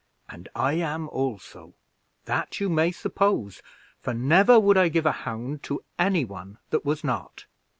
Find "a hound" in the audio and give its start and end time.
5.05-5.61